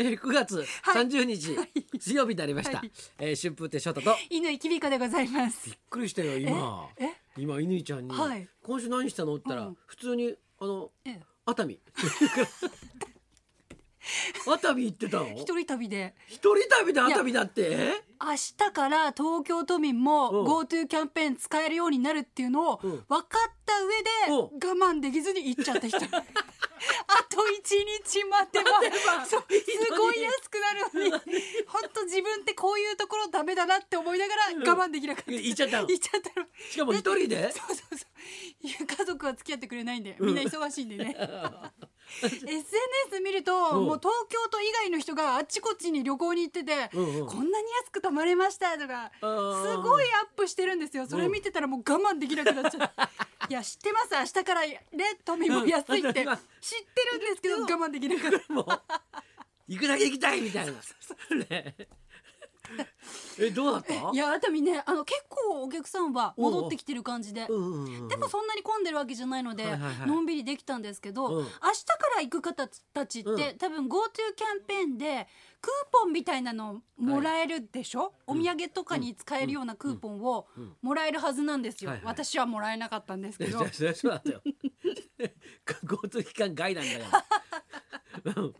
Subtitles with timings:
[0.00, 1.56] えー、9月30日、
[1.98, 2.92] 水曜日になりました、はい。
[3.18, 4.16] えー、春風亭昇太と。
[4.30, 5.66] 犬きびこでございます。
[5.66, 6.88] びっくりしたよ今。
[6.98, 7.08] え？
[7.36, 8.48] 今乾ちゃんに、はい。
[8.62, 9.78] 今週何したの?」って言ったら、うん。
[9.86, 11.20] 普通にあのええ。
[11.46, 11.80] 熱海
[14.46, 15.28] 熱海行ってたの？
[15.34, 16.14] 一人旅で。
[16.28, 18.02] 一人旅で熱海だって？
[18.20, 20.46] 明日から東京都民もうん。
[20.46, 22.90] GoTo キャンペーン使えるようになるっていうのをうん。
[22.90, 24.80] 分かった上でうん。
[24.80, 25.98] 我慢できずに行っちゃった人。
[27.10, 29.34] あと一日待てばす
[29.96, 31.42] ごい安くなるのに。
[31.66, 34.42] 本当自分ってこういうところダメだなって思いながら
[34.72, 35.88] 我慢できなかった、うん行っちゃったの？
[35.88, 36.46] 行っちゃったの。
[36.70, 37.50] しかも一人で？
[37.52, 38.06] そうそうそ
[38.82, 38.86] う。
[38.86, 41.16] 家族は付き合ってくれないんでみんな忙しいんでね。
[42.22, 42.46] SNS
[43.28, 43.86] 見るとうん。
[43.86, 47.26] もう東京都以外の人があっちこっちに旅行に行っててうんうん。
[47.26, 51.06] こんなに安く泊まれましたとかすごいアップしてるんですよ。
[51.06, 52.92] それ見てたらもう我慢できなくなっちゃっ
[53.48, 54.14] ていや知ってます。
[54.14, 54.80] 明日からね
[55.24, 56.24] 都民も安いって。
[56.24, 56.26] 知って
[57.12, 58.66] るんですけど我慢できなかったもう
[59.68, 60.72] 行くだけ行きたいみたいな。
[61.48, 61.76] ね。
[63.40, 63.94] えどうだった？
[64.12, 67.46] いや熱海ねあの結構お客さんは戻ってきてる感じで。
[67.48, 70.08] うんうんうんでもそんなに混んでるわけじゃないので、はいはいはい。
[70.08, 71.44] のんびりできたんですけど、うん。
[71.44, 71.62] 明日か
[72.18, 73.58] ら行く方たちって、うん。
[73.58, 73.88] 多分 GoTo
[74.36, 75.26] キャンペーンで
[75.60, 80.76] クーポンみたいなのもらえるでしょ、お土産とかに使えるようなクーポンをうん。
[80.82, 82.06] もらえるはずなんですよ、はいはい。
[82.06, 83.58] 私はもらえなかったんですけど。
[83.58, 84.42] いやそりゃそうなんだよ。
[85.82, 87.24] 交通機関外なんだか
[88.24, 88.32] ら。
[88.36, 88.52] う ん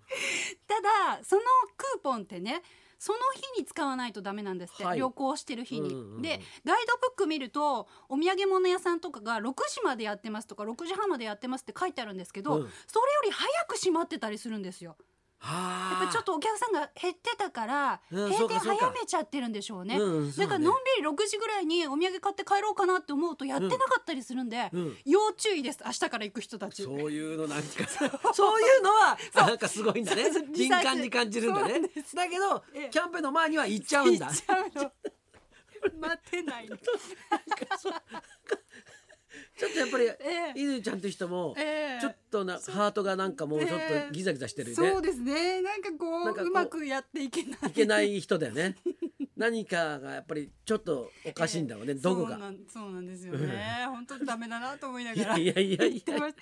[0.67, 0.83] た
[1.17, 1.42] だその
[1.77, 2.62] クーポンってね
[2.98, 5.91] その日に使わないとダメなんですって、はい旅行してる日に。
[5.91, 14.96] うんうんうんでガイドブック見るとお土産物屋さんとかが6時までやってますとか6時半までやってますって書いてあるんですけど、うんそれより早く閉まってたりするんですよ。
[15.41, 19.97] やっはぱりちょっとお客さんが減ってたからうん閉店早めちゃってるんでしょうね。
[19.97, 25.78] うんそうだねだからのんびり6時ぐらいにお土産買って帰ろうかなって思うとやってなかったりするんで、うん要注意です。
[25.84, 26.83] 明日から行く人たち。
[26.83, 27.69] そういうのなんか
[28.34, 28.61] そう。
[28.61, 30.30] いうのは なんかすごいんだね。
[30.53, 31.80] 敏感に感じるんだね。
[32.14, 32.91] だけどええ。
[32.91, 34.28] キャンペーンの前には行っちゃうんだ。
[36.00, 36.77] 待てないの。
[39.58, 40.17] ちょっとやっぱり え
[40.57, 40.61] え。
[40.61, 42.01] 犬ちゃんという人もええ。
[42.01, 44.74] ちょっとなハートがなんかもうちょっとギザギザしてるね。
[44.74, 45.61] そうですね。
[45.63, 47.70] なんかこうううまくやっていけない。
[47.70, 48.77] いけない人だよね。
[49.36, 52.36] 何かがやっぱりちょっとおかしいんだろうねどこが。
[52.68, 53.85] そうなんですよね。
[53.86, 55.39] 本当ダメだなと思いないがら。
[55.39, 56.35] やいやいやいや。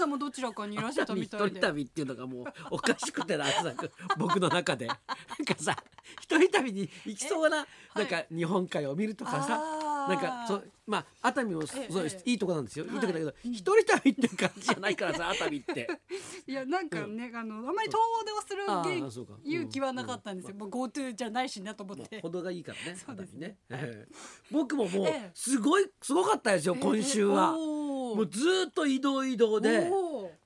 [0.00, 3.72] さんもどちらかにいらっしゃったみ一たいで人旅っていうのがもうおかしくてな朝
[4.18, 4.86] 僕の中で。
[4.86, 5.76] なんかさ
[6.20, 12.84] 一人旅に行きそうななんか日本海を見るとかさなんかそうまあ熱海もそういいとこなんですよ。
[12.84, 12.88] い。
[12.88, 15.88] いとこだけどはい一人旅っていう感じじゃないからさ熱海って。
[16.46, 23.56] いやなんかね、あのあんまり遠出をする勇気はなかったんですよ、まあ、GoTo じゃないしなと思って、程がいいからね そうですね。
[24.50, 25.30] 僕ももうええ。
[25.34, 27.52] すごいすごかったですよ今週は。
[27.52, 29.88] もうずーっと移動移動で。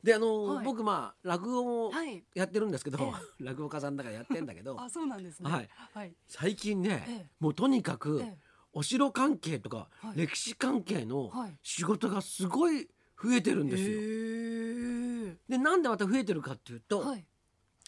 [0.03, 0.65] であのはい。
[0.65, 2.23] 僕まあ落語もはい。
[2.35, 3.45] やってるんですけどえ。
[3.45, 4.79] 落語家さんだからやってんだけど。
[4.79, 5.51] あそうなんですね。
[5.51, 5.69] はい。
[5.95, 6.15] はい。
[6.29, 7.31] 最近ね、ええ。
[7.41, 8.44] もうとにかく、ええ
[8.75, 10.19] お城関係とか、はい。
[10.19, 11.57] 歴史関係のはい。
[11.63, 12.89] 仕事がすごい
[13.23, 14.01] 増えてるんですよ。
[15.49, 17.25] でなんでまた増えてるかっていうと、はい。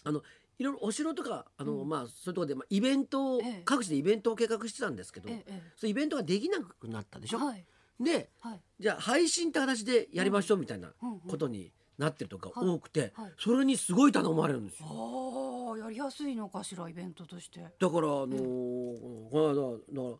[0.03, 0.21] あの
[0.57, 1.89] いろいろお城とかあの、うん。
[1.89, 3.61] まあそういうところで、まあ、イベントを、ええ。
[3.65, 7.39] 各地でイベントを計画してたんですけど、ええそうイベントができなくなったでしょ？
[7.39, 7.65] はい。
[7.99, 8.61] ではい。
[8.79, 10.89] じゃあ配信って形でやりましょうみたいな
[11.27, 12.69] ことになってるとかはい。
[12.69, 13.31] 多くて、はい。
[13.37, 14.87] それにすごい頼まれるんですよ。
[14.89, 17.59] ああやりやすいのかしらイベントとして。
[17.59, 20.17] だからあのーこの間だから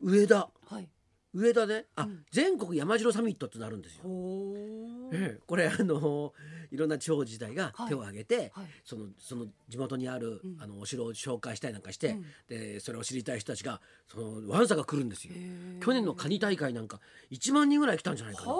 [0.00, 0.50] 上田。
[0.68, 0.88] はい。
[1.34, 2.24] 上田であ、うん。
[2.30, 4.04] 全国山城サミットってなるんですよ。
[4.04, 5.40] ほええ。
[5.46, 6.32] これあの
[6.70, 7.88] いろんな地方自治体がはい。
[7.88, 8.66] 手を挙げて、はい。
[8.84, 10.56] そのその地元にある、うん。
[10.60, 15.34] あのお城を紹介したりなんかして、うんでそれを知りたい人たちがそのわんさか来るんですよ。
[15.80, 18.52] 去年のカニ大会なんか1万人ぐらい来たんじゃないかな。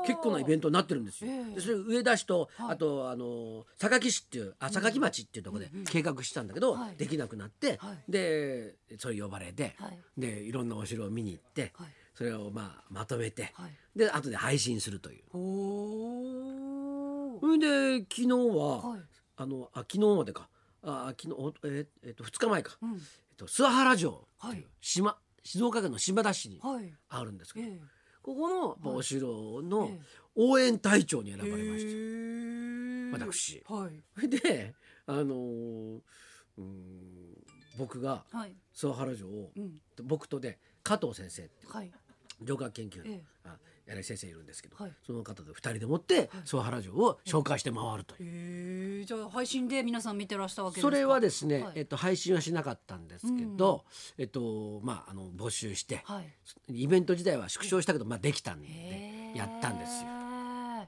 [0.00, 1.30] はあ結構なイベントになってるんですよ。
[1.30, 1.54] ええ。
[1.54, 2.70] でそれ上田市と、はい。
[2.72, 6.96] あとあの榊市っていうあ榊町っていうところで計画してたんだけど、はい。
[6.96, 8.10] できなくなって、はい。
[8.10, 9.98] でそれ呼ばれて、はい。
[10.18, 11.88] でいろんなお城を見に行って、はい。
[12.14, 13.98] それをまあまとめて、はい。
[13.98, 15.24] で後で配信するという。
[15.32, 19.00] ほそれで昨日は、はい。
[19.36, 20.48] あのあ昨日までか。
[20.82, 22.92] あ昨日おええっと2日前か、うん。
[22.94, 22.98] えっ
[23.36, 24.66] と諏訪原城っていうはい。
[24.80, 26.92] 島、静岡県の島田市にはい。
[27.08, 27.80] あるんですけど、ええ
[28.22, 28.98] ここの、まあはい。
[28.98, 30.00] お城のええ。
[30.36, 33.26] 応援隊長に選ばれました。
[33.26, 33.62] 私。
[33.66, 33.90] は
[34.22, 34.28] い。
[34.28, 34.74] で
[35.06, 36.00] あのー
[36.58, 37.36] うん
[37.78, 38.54] 僕がはい。
[38.74, 39.80] 諏訪原城を、うん。
[40.04, 41.90] 僕とで加藤先生っはい。
[42.44, 43.22] 城郭研究の、ええ。
[43.44, 43.56] あ
[43.90, 44.92] 柳先生いるんですけど、はい。
[45.04, 49.04] その方と2人でもって諏訪原城を紹介して回るという。
[49.04, 50.88] じゃあ配信で皆さん見てらしたわけですか？
[50.88, 51.72] それはですね、はい。
[51.76, 53.84] えっと、配信はしなかったんですけど、
[54.16, 56.82] えっとまあ、あの募集して、はい。
[56.82, 60.08] イベント自体は縮小したけど、まあ、できたんでやったんですよ。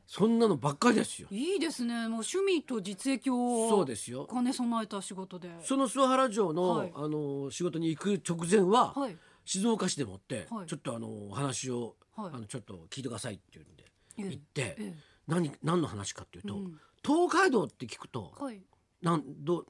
[0.07, 1.29] そんなのばっかりですよ。
[1.31, 1.95] いいですね。
[1.95, 4.27] もう趣味と実益をそうですよ。
[4.31, 5.49] 兼ね備えた仕事で。
[5.63, 6.93] その諏訪原城の、はい。
[6.95, 9.17] あの仕事に行く直前は、はい。
[9.45, 10.67] 静岡市でもって、はい。
[10.67, 13.85] ちょっとあのお話を、はいあのちょっと聞いてくださいっていうんで
[14.19, 14.25] ええ。
[14.31, 14.95] 行って、え
[15.27, 16.81] 何何の話かっていうと、うん。
[17.05, 18.63] 東海道って聞くと、えはい。
[19.01, 19.65] なんど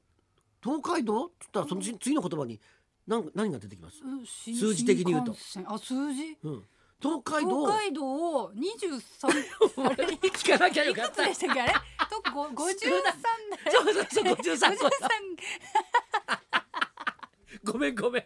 [0.62, 2.60] 東海道って言ったらその次次の言葉に
[3.06, 5.34] 何何が出てきます、うん新数字的に言うと。
[5.34, 5.74] 新幹線。
[5.74, 6.38] あ数字？
[6.42, 6.64] うん、
[7.00, 7.66] 東海道。
[7.66, 11.60] 東海道を二十三あれい聞かなきゃよかっくつたでしたっけ？
[11.62, 11.72] あれ？
[11.72, 12.90] とご 五十三
[13.72, 14.70] そうそうそう53五十三。
[17.64, 18.24] ごめんごめんごめん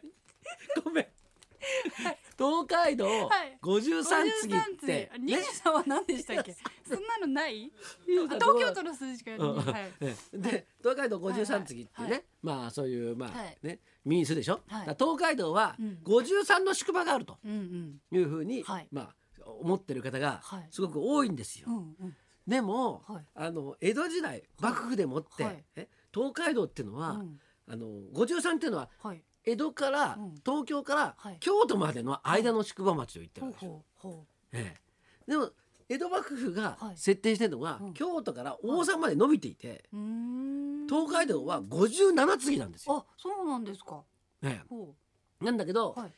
[2.47, 3.59] 東海道はい。
[3.61, 5.11] 五十三次っ53て。
[5.19, 6.55] 二十三は何でしたっけ？
[6.87, 7.73] そんなのない
[8.09, 10.41] ？23あ東京都の数字しかやってい。
[10.41, 13.59] で東海道五十三次ってね、はいまあそういうまあ、はい。
[13.63, 14.97] ねミニスでしょ、はい。
[14.99, 15.99] 東海道はうん。
[16.03, 17.39] 五十三の宿場があると。
[17.45, 18.89] いうふうに、はい。
[18.93, 19.15] まあ
[19.45, 20.69] 思ってる方がはい。
[20.71, 21.67] すごく多いんですよ。
[21.69, 22.17] うんうん。
[22.47, 23.25] でも、はい。
[23.35, 25.65] あの江戸時代幕府でもって、
[26.15, 27.41] 東海道っていうのは、うん。
[27.69, 30.35] あの五十三っていうのははい江戸から、うん。
[30.45, 31.37] 東京から、はい。
[31.39, 34.75] 京都までの間の宿場町を言ってるほうわけですよ。
[35.29, 35.51] でも
[35.89, 36.97] 江戸幕府がはい。
[36.97, 37.95] 設定してるのが、うん。
[37.95, 39.85] 京都から大阪まで伸びていて、
[40.89, 43.07] 東海道は57次なんですよ。
[43.09, 44.03] あそうなんですか。
[44.43, 44.61] え
[45.41, 46.09] なんだけど、あ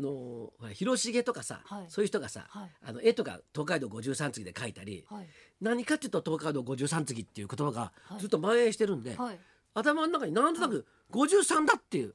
[0.00, 1.84] の広重とかさ、はい。
[1.88, 2.70] そういう人がさ、はい。
[2.84, 5.28] あの絵とか東海道53次で描いたり、はい。
[5.60, 8.20] 何かっていうと東海道53次っていう言葉がはい。
[8.20, 9.38] ずっと蔓延してるんで、はい
[9.74, 12.14] 頭の中になんとなく53だっていう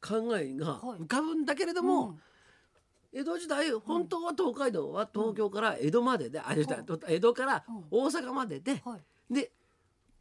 [0.00, 1.00] 考えがはい。
[1.00, 3.20] 浮かぶんだけれどうも、うん。
[3.20, 8.98] 江戸時代本当は東海道は東京から江戸までで、あ江戸江戸から大阪までで、は
[9.30, 9.34] い。
[9.34, 9.52] で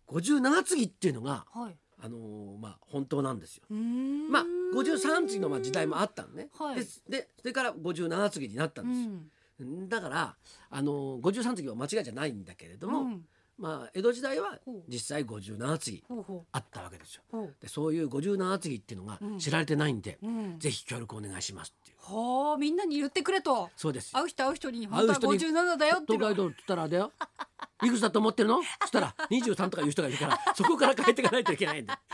[0.08, 1.76] 57次っていうのが、はい。
[2.04, 3.64] あのーまあ本当なんですよ。
[3.70, 4.30] うーん。
[4.30, 4.44] まあ
[4.76, 6.50] 53次のまあ時代もあったのね。
[6.58, 6.76] はい。
[6.76, 9.12] ででそれから57次になったんですよ。
[9.62, 9.88] うん。
[9.90, 10.36] だから
[10.70, 13.26] あの53次は間違いじゃないんだけれども、うん
[13.62, 17.22] まあ江戸時代はほう実際57次ほうほあったわけですよ。
[17.32, 21.98] うほうでそういう57次っていうのがうん知られてないんで、うんぜひ協力お願いしますっていう。
[22.02, 24.12] はあみんなに言ってくれとそうです。
[24.14, 27.12] 会う人会う人に本当は会う人に57だよって東海道って言ったらだよ。
[27.84, 28.62] いくつだと思ってるの？
[28.82, 32.02] そしたら23とかいう人がいるからそこから変えていかないといけないんだ。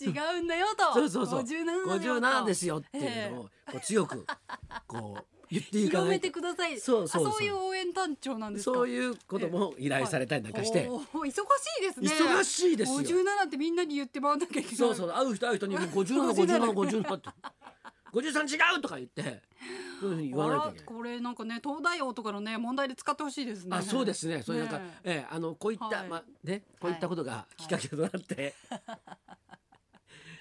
[0.00, 1.42] 違うんだよと そうそうそう。
[1.42, 4.26] 57だよと57ですよっていうのをこう強く
[4.86, 6.80] こう言っていか広めてください。
[6.80, 7.28] そうそうそう。
[7.28, 8.74] あそういう応援団長なんですか。
[8.74, 11.34] そういうことも依頼されたりなんかして、忙し
[11.80, 12.08] いですね。
[12.08, 12.98] 忙しいですよ。
[12.98, 14.76] 57ってみんなに言って回んなきゃいけない。
[14.76, 17.28] そうそう会う人会う人にもう57 57 57って。
[18.12, 19.42] 53違うとか言って。
[20.00, 20.86] そういうふうに言わないといけない。
[20.86, 23.76] これなんかね東大王とかのね問題で使ってほしいですね。
[23.76, 24.42] あそうですね。
[24.42, 25.24] そういうなんか、ねえ。
[25.24, 26.08] えあのこういった、はい。
[26.08, 28.54] まあねこういったことがきっかけとなって、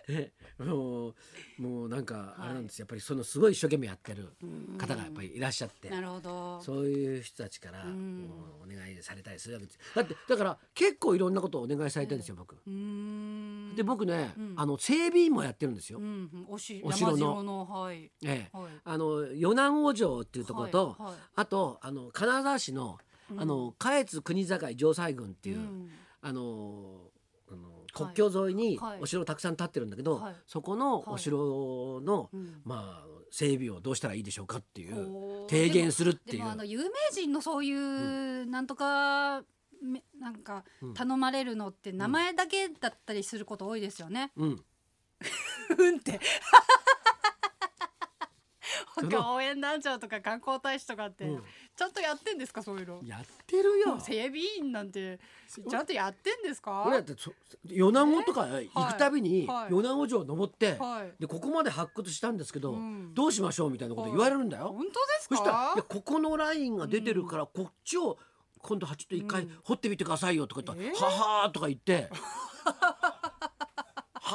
[0.08, 1.16] え もう
[1.58, 2.80] もうなんかあれなんです。
[2.80, 4.30] よやっぱりそのすごい一生懸命やってる
[4.78, 5.90] 方がやっぱりいらっしゃって。
[5.90, 6.62] なるほど。
[6.62, 8.22] そういう人たちからん。
[8.28, 9.80] もうお願いされたりするわけです。
[9.96, 12.56] だってだから結構いろんなことをお願いされてるんですよ僕。
[12.56, 13.76] うーん。
[13.76, 14.54] で僕ね、うん。
[14.58, 16.00] あの整備員もやってるんですよ。
[16.48, 17.66] おしお城の。
[17.66, 18.12] はい。
[18.24, 18.58] ええ。
[18.58, 18.72] はい。
[18.84, 20.98] あの与南王城っていうところと、
[21.36, 22.98] あとあの金沢市の、
[23.38, 25.92] あの下越国境城西郡っていう、うん。
[26.22, 27.12] あの
[27.50, 29.00] あの国境沿いにはい。
[29.02, 30.36] お城たくさん建ってるんだけど、はい。
[30.48, 32.62] そこのお城の、うん。
[32.64, 36.38] まあ整備をどうしたらいいでしょうかっていう提言するっていう。
[36.40, 39.44] でもあの有名人のそういうなんとか
[39.82, 40.94] めなんかうん。
[40.94, 44.32] 頼まれるのって名前だけだったりすること多いですよね。
[44.36, 44.64] うん。
[45.78, 46.20] うんって。
[48.94, 51.44] その他応援団長とか観光大使とかって、うん
[51.74, 53.00] ちゃんとやってんですかそういうの？
[53.04, 54.00] やってるよ。
[54.00, 55.20] 整備員なんて
[55.70, 56.84] ちゃんとやってんですか？
[56.86, 57.32] 俺だってそ
[57.66, 61.22] 与南王とか行くたびにはい与南王城を登って、はい。
[61.22, 64.68] でここまで発掘したんですけど、うんどうしましょうみたいなこと言われるんだよ。
[64.68, 65.84] 本当ですそしたらかいや。
[65.84, 68.18] ここのラインが出てるから、こっちを
[68.60, 71.04] 今度はちょっと一回うん掘ってみてくださいよとか言ったら、えー？
[71.04, 71.10] は
[71.44, 72.10] はーとか言って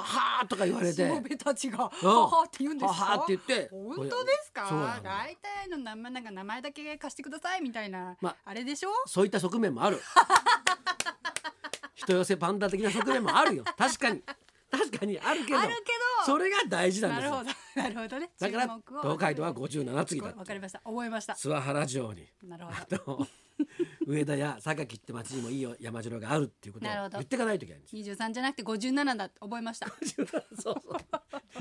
[0.03, 0.95] ははーとか言われて。
[0.95, 2.09] しもべたちがはうん。
[2.09, 3.01] はって言うんですか？
[3.05, 3.69] ははーって言って。
[3.71, 5.01] 本当ですか？
[5.03, 8.91] 大体の名前なんか名前だけ貸してくださいみたいな、まあれでしょ？
[9.07, 10.01] そういった側面もある。
[11.95, 13.65] 人寄せパンダ的な側面もあるよ。
[13.77, 14.23] 確かに。
[14.71, 15.59] 確かにあるけど。
[15.59, 17.31] あるけどそれが大事なんですよ。
[17.31, 17.57] なるほど。
[17.83, 18.31] なるほどね。
[18.39, 20.81] だから東海道は57次だわかりました。
[20.81, 21.35] 覚えました。
[21.35, 23.27] 諏訪原城になるほあと
[24.07, 29.89] 上田や榊って町にもいいよ山城があるっていうことを言っていかないといけないんですど23じゃなくて57だって覚えました。
[30.15, 30.27] そう
[30.61, 30.75] そう。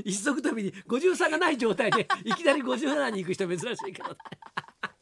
[0.03, 4.95] 一足飛びに53がない状態でいきなり57に行く人珍しいから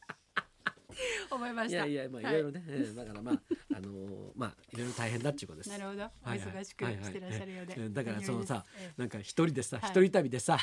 [1.04, 1.86] ね覚えました。
[1.86, 2.34] いやいやまあいはい。
[2.36, 3.42] ろいろね、えーだからまあ
[3.76, 5.70] あのーまあいろいろ大変だっていうことです。
[5.70, 6.04] なるほど。
[6.26, 6.50] おはいはい。
[6.50, 8.66] 忙しくしてらっしゃるようで、はいはいだからそのさ
[8.98, 9.90] なんか一人でさはい。
[9.92, 10.58] 一人旅でさ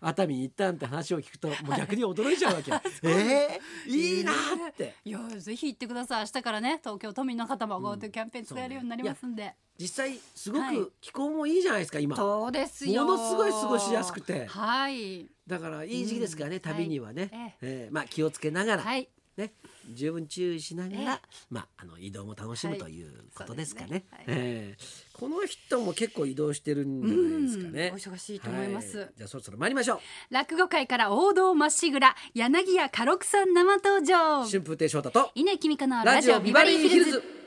[0.00, 2.70] 熱海に行ったんって話を聞くともう逆に驚いちゃうわけ
[3.08, 4.94] えーいいなーって。
[5.04, 6.20] いやぜひ行ってください。
[6.20, 10.76] 明日からね東京都民の方も GoTo キャンペーン使えるようになりますんで、実際すごはい。
[10.76, 12.16] く気候もいいじゃないですか今。
[12.16, 13.04] そうですよ。
[13.04, 14.46] ものすごい過ごしやすくて。
[14.46, 15.28] はい。
[15.46, 16.60] だからいい時期ですからね、うん。
[16.60, 17.56] 旅にはね、はい。
[17.62, 19.08] えーまあ気をつけながら、はい
[19.40, 19.52] ね
[19.92, 21.18] 十分注意しながら、ええ。
[21.50, 22.80] まああの移動も楽しむはい。
[22.80, 23.88] ということですかね。
[23.88, 24.04] そうですね。
[24.10, 24.24] はい。
[24.28, 24.84] ええ。
[25.12, 27.86] この人も結構移動してるんじゃないですかね。
[27.88, 28.98] うんお忙しいと思います。
[28.98, 34.42] はじゃあそろそろ参りましょ落語界から王道まっしぐら柳家家六さん生登場。
[34.42, 34.46] う。
[34.46, 37.39] 春風亭昇太と稲木美香のラジオビバリーヒルズ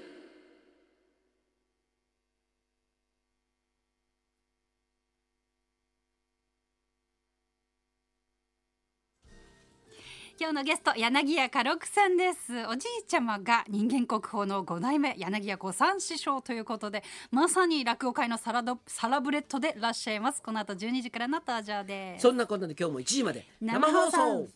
[10.40, 12.66] 今日のゲスト柳家家六さんです。
[12.68, 20.42] おじいちゃまが人間国宝の五代目柳家五三師匠ということでまさに落語界のサラドサラブレッドでいらっしゃいます。
[20.42, 22.24] この後12時からの登場です。
[22.24, 24.48] そんなこんなで今日も1時まで生放送。